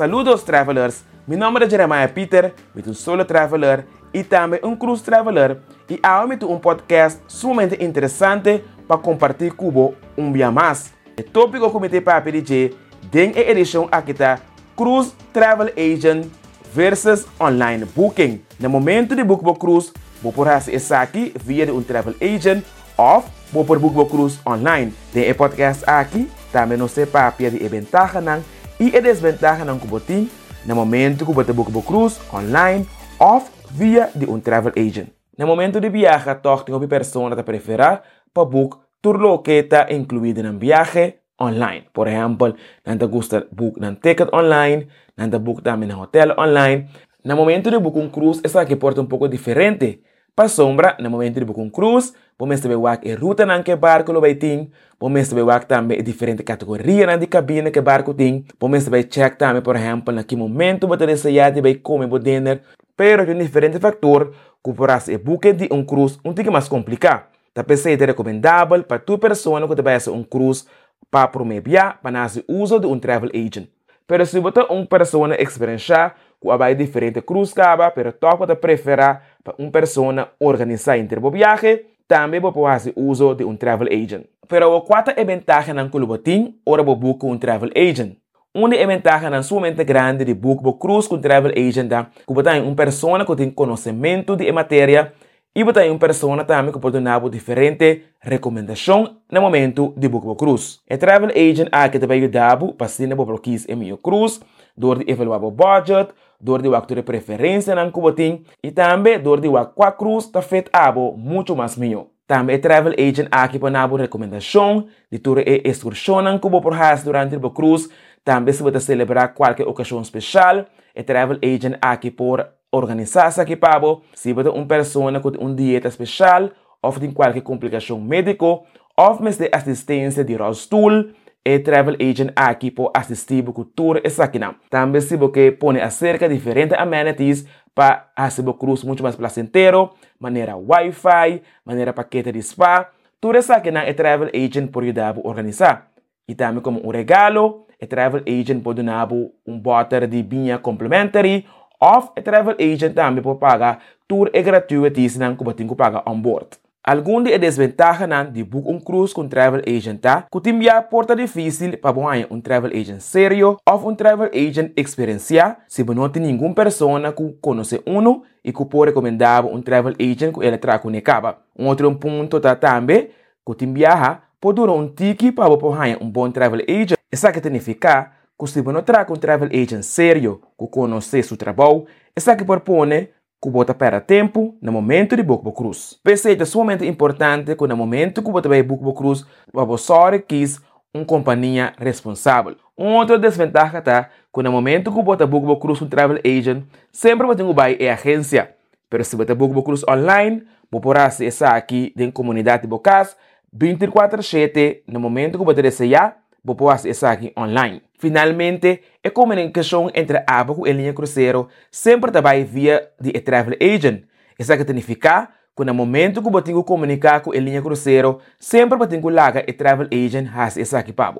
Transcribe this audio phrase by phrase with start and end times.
[0.00, 3.84] Saludos travelers, meu nome é Jeremiah Peter, sou um solo traveler
[4.14, 5.58] e também um cruise traveler
[5.90, 10.94] e agora um podcast sumamente interessante para compartilhar com um dia mais.
[11.18, 12.74] O tópico que eu para pedir
[13.10, 14.38] den a edição aqui está
[14.74, 16.28] Cruise Travel Agent
[16.72, 18.40] versus Online Booking.
[18.58, 19.92] No momento de book cruise,
[20.22, 22.64] vou por essa aqui via um travel agent
[22.96, 23.22] ou
[23.52, 24.94] vou por book cruise online.
[25.12, 28.42] Tem podcast aqui, também não sei para de vantagem
[28.80, 30.30] e a desvantagem não botim
[30.64, 32.88] no momento que você book cruise online
[33.18, 35.08] ou via de um travel agent.
[35.36, 38.00] No momento de viagem, toch tem uma pessoa que prefere
[38.32, 41.88] para book tour que está incluído no viagem online.
[41.92, 42.54] Por exemplo,
[42.86, 46.88] nanta gusta book un ticket online, nanta book también un hotel online.
[47.22, 50.02] El momento de book un cruise, esa que porta un poco diferente.
[50.40, 52.78] Para sombra, el momento de un cruise, vamos a ver
[53.12, 57.70] a ruta en que barco lo baitin, vamos a ver también diferentes categorias de cabine
[57.70, 61.60] que barco tem, vamos ver check también, por ejemplo, en qué momento você desejar de
[61.60, 62.62] ver como dinner,
[62.96, 64.32] pero hay un diferente factor
[64.64, 67.24] que por hacer booking de un cruise un poco más complicado.
[67.52, 70.64] Tapi é recomendável para tu pessoa que vai um cruise
[71.10, 73.68] para promover para o uso de um travel agent.
[74.10, 78.56] Pero se você é uma pessoa experienciada, que vai diferente cruz caba, pero toca te
[78.56, 84.24] preferir para uma pessoa organizar o viagem, também você fazer uso de um travel agent.
[84.48, 88.16] Pero o quatro é vantagem que você ora você busca um travel agent.
[88.52, 91.88] Uma é vantagem não somente grande de buscar cruz com travel agent,
[92.26, 95.12] que você tem uma pessoa que tem conhecimento de matéria
[95.54, 100.38] e você tem uma pessoa também que pode dar diferente recomendação no momento de book
[100.38, 100.78] cruz.
[100.88, 104.40] A travel agent aqui também ajuda para se não bloquear em meu cruz,
[104.76, 109.48] door de evaluar o budget, door de a preferência na que e também door de
[109.74, 112.06] qual cruz está feito abo muito mais melhor.
[112.28, 117.02] Também a travel agent aqui para dar recomendação de tour e excursão que você por
[117.02, 117.88] durante o cruz,
[118.24, 120.64] também se você celebrar qualquer ocasião especial,
[120.96, 123.80] a travel agent aqui por organizar-se aqui para
[124.14, 126.50] se você uma pessoa com uma dieta especial
[126.82, 131.10] ou tem qualquer complicação médica de assistência de rostool
[131.44, 134.38] e travel agent aqui para assistir a cultura essa aqui.
[134.68, 139.90] Também se você põe acerca de diferentes amenities para fazer o cruise muito mais placentero,
[140.18, 145.28] maneira Wi-Fi, maneira paquete de spa, tudo isso aqui é travel agent por ajudar a
[145.28, 145.88] organizar.
[146.28, 149.08] E também como um regalo, a travel agent pode dar
[149.46, 151.46] um bottle de vinha complementary
[151.80, 156.20] of a travel agent também pode pagar tour e gratuities não que você pagar on
[156.20, 156.48] board.
[156.82, 160.24] Algum de desvantagem não de book um cruise com travel agent tá?
[160.32, 164.72] Que tem a porta difícil para ganhar um travel agent sério ou um travel agent
[164.76, 169.60] experienciado se você não tem nenhuma pessoa que conhece um e que pode recomendar um
[169.60, 171.38] travel agent que ele traz com caba.
[171.58, 173.10] Um outro ponto tá também
[173.46, 176.98] que tem viajar pode durar um tique para ganhar um bom travel agent.
[177.12, 181.84] Isso que significa que se você traz um travel agent sério que conhece seu trabalho,
[182.16, 183.08] isso que propõe
[183.42, 185.98] que você para tempo no momento de book cruz.
[186.02, 190.58] Pensei é sumamente importante que no momento que você vai book cruz, você quis
[190.94, 192.56] uma companhia responsável.
[192.76, 197.44] Outro desvantagem está que no momento que você book cruz um travel agent, sempre você
[197.76, 198.54] que é agência.
[198.90, 203.16] Mas se você book cruz online, você pode acessar aqui na comunidade de Bocas
[203.52, 207.82] 24/7 no momento que você desejar você pode acessar aqui online.
[207.98, 214.04] Finalmente, a comunicação entre Abaco e linha cruzeiro sempre trabalha via de travel agent.
[214.38, 218.90] Isso significa que no momento que você que comunicar com a linha cruzeiro, sempre você
[218.90, 221.14] tem que largar travel agent has essa aqui para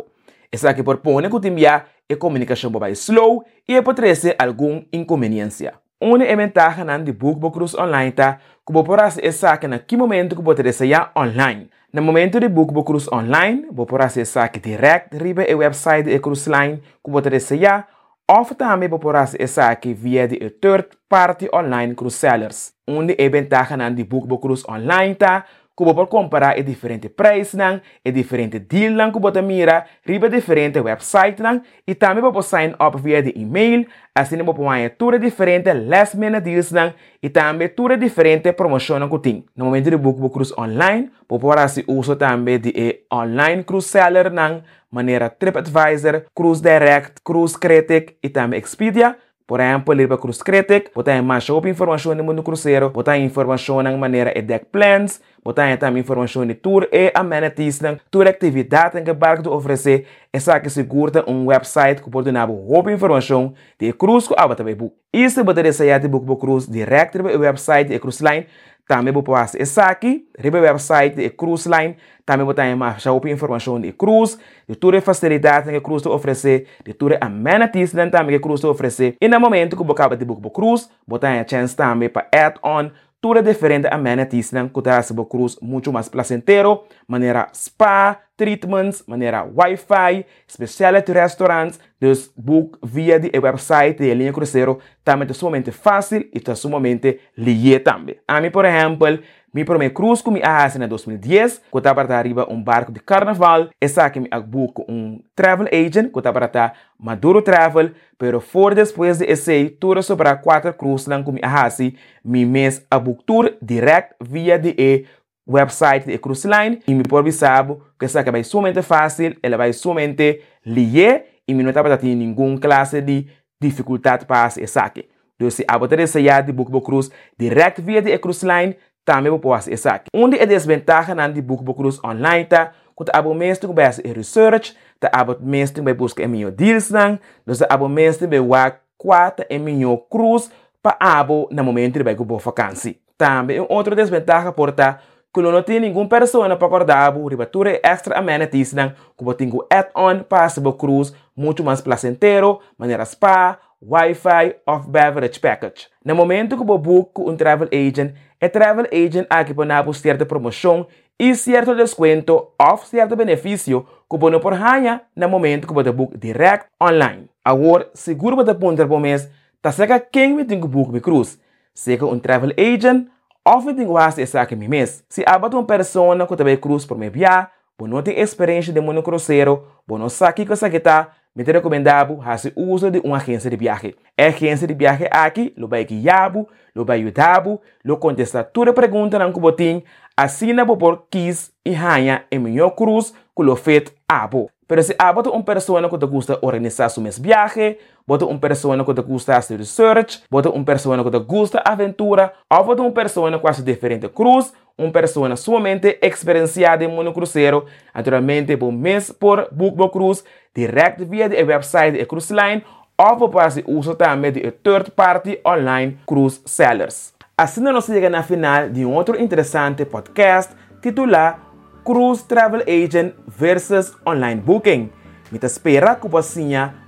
[0.51, 5.75] Isso aqui propõe que enviar a comunicação vai slow e pode trazer alguma inconveniência.
[6.01, 10.43] Uma vantagem de book cruise online tá que você pode acessar aqui naquele momento que
[10.43, 11.69] você desejar online.
[11.93, 16.09] No momento de book o cruise online, você pode acessar aqui direto riba o website
[16.09, 17.89] da cruise line que você desejar,
[18.31, 22.73] ou também você pode acessar via de third party online cruise sellers.
[22.87, 25.45] Onde é vantagem de book o cruise online tá,
[25.85, 30.29] você pode comparar e diferente preço não, e diferente deal não que você mira, riba
[30.29, 35.19] diferente website não, e também pode sign up via de e-mail, assim pode ter tudo
[35.19, 36.93] diferente last minute deals não,
[37.23, 39.45] e também tudo diferente promoção que tem.
[39.57, 44.31] No momento de book o cruise online, pode fazer uso também de online cruise seller
[44.31, 49.17] não, maneira TripAdvisor, Cruise Direct, Cruise Critic e também Expedia,
[49.51, 53.91] por exemplo, ir para Cruz Critic, botar mais informação no mundo cruzeiro, botar informação na
[53.97, 57.81] maneira de deck plans, botar também informação de tour e amenities,
[58.13, 62.93] tour atividade que o barco oferecer, essa que segura um website que pode dar boa
[62.93, 64.95] informação de cruz que aba também book.
[65.13, 68.47] E se você desejar de book cruz direto no website de Cruise Line,
[68.91, 71.97] também vou fazer essa aqui, riba website de Cruise Line,
[72.27, 74.37] também vou ter mais informação de cruise,
[74.69, 78.67] de todas as facilidades que a cruise oferece, de todas as amenities que a cruise
[78.67, 79.17] oferece.
[79.21, 82.27] E no momento que você acaba de book cruise, você tem a chance também para
[82.35, 82.91] add-on
[83.21, 90.25] todas diferentes amenities que você vai cruise muito mais placentero, maneira spa, treatments, maneira Wi-Fi,
[90.49, 96.41] specialty restaurants, dus book via de website de linha cruzeiro, também é sumamente fácil e
[96.51, 98.17] é sumamente lié também.
[98.27, 99.19] A mim, por exemplo,
[99.53, 103.01] mi primeiro cruise que me fiz em 2010, que estava para arriba um barco de
[103.01, 108.75] carnaval, essa que me book um travel agent, que estava para Maduro Travel, pero for
[108.75, 111.95] depois de esse, tudo sobre quatro cruises que me fiz,
[112.25, 115.07] mi mês a book tour direct via de
[115.47, 119.57] website de Cruise Line e me por sabe que essa que vai somente fácil, ela
[119.57, 123.27] vai somente lier e me não está para ter nenhuma classe de
[123.61, 125.09] dificuldade para essa aqui.
[125.35, 129.41] Então, se a você sair de Bookbook Cruise direct via de Cruise Line, também vou
[129.41, 130.11] fazer essa aqui.
[130.39, 132.73] É desvantagem na de Bookbook Cruise online tá?
[132.95, 137.67] Quando abo mesmo vai fazer research, tá abo mesmo vai buscar meu deals não, então
[137.71, 140.51] abo mesmo vai war quatro em meu cruise
[140.83, 142.95] para abo no momento vai boa vacância.
[143.17, 145.01] Também outra desvantagem por tá
[145.33, 150.49] que não tem nenhuma pessoa para acordar, ribatura extra amenities, não, que tem add-on para
[150.73, 155.89] cruise muito mais placentero, maneira spa, Wi-Fi of beverage package.
[156.05, 160.87] No momento que você busca um travel agent, é travel agent aqui para certa promoção
[161.19, 166.19] e certo desconto ou certo benefício que você por ganhar no momento que você busca
[166.19, 167.29] direct online.
[167.45, 169.29] Agora, seguro você ponta por mês,
[169.63, 171.39] tá cerca quem me tem que buscar de cruz,
[171.75, 173.07] seja um travel agent
[173.47, 175.03] Often tem quase essa aqui mês.
[175.09, 178.81] Se abato uma pessoa que também cruz por meu via, por não ter experiência de
[178.81, 181.09] mundo cruzeiro, por não sabe que essa que tá,
[181.41, 183.95] me te recomendado fazer uso de uma agência de viagem.
[184.19, 186.31] A agência de viagem aqui, lo vai guiar,
[186.75, 187.43] lo vai ajudar,
[187.83, 189.85] lo contestar toda pergunta que você tem,
[190.15, 194.51] assim na por quis e ganha em melhor cruz que lo feito abo.
[194.69, 198.39] Pero se ah, bota uma pessoa que te gusta organizar seu mesmo viagem, bota uma
[198.39, 202.83] pessoa que te gusta fazer research, bota uma pessoa que te gusta aventura, ou bota
[202.83, 208.73] uma pessoa que faz diferente cruz, uma pessoa somente experienciada em mundo cruzeiro, naturalmente por
[208.73, 210.25] mês por Bookbook Cruise,
[210.55, 212.65] direct via de website de Cruise Line,
[212.97, 217.15] ou por fazer uso também de third party online cruise sellers.
[217.37, 220.53] Assim nós chegamos na final de um outro interessante podcast
[220.83, 221.41] titulado
[221.85, 224.91] Cruise Travel Agent versus Online Booking.
[225.33, 226.43] Mita espera que você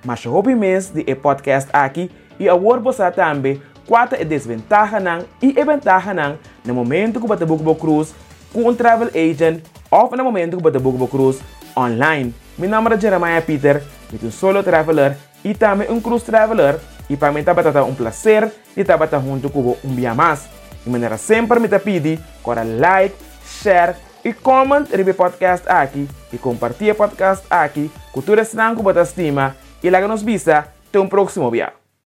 [0.04, 5.54] mais hobby mês de e podcast aqui e agora você também quatro e desvantagem e
[5.58, 8.14] a no momento que você book cruise
[8.52, 11.40] com um travel agent ou no momento que você book cruise
[11.76, 12.34] online.
[12.58, 13.82] Meu nome é Jeremiah Peter,
[14.12, 16.78] eu sou solo traveler e também um cruise traveler
[17.08, 17.52] e para mim está
[17.84, 20.48] um prazer de estar junto com um dia mais.
[20.84, 23.14] De maneira sempre me pedir para like,
[23.44, 23.94] share
[24.24, 29.90] e comment ribe podcast aqui e compartilha podcast aqui, cultura senang com bota estima e
[29.90, 31.81] lá nos visa até um próximo dia.